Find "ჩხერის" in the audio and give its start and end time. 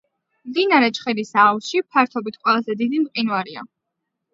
0.99-1.31